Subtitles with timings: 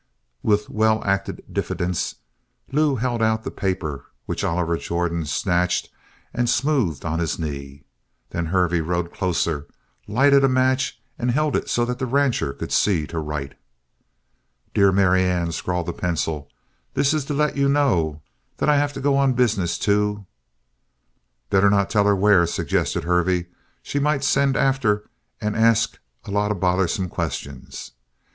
[0.41, 2.15] With well acted diffidence,
[2.71, 5.91] Lew held out the paper, which Oliver Jordan snatched
[6.33, 7.83] and smoothed on his knee.
[8.31, 9.67] Then Hervey rode closer,
[10.07, 13.53] lighted a match, and held it so that the rancher could see to write.
[14.73, 16.49] "Dear Marianne," scrawled the pencil,
[16.95, 18.23] "this is to let you know
[18.57, 20.25] that I have to go on business to"
[21.51, 23.49] "Better not tell her where," suggested Hervey.
[23.83, 25.07] "She might send after
[25.39, 27.91] and ask a lot of bothersome questions.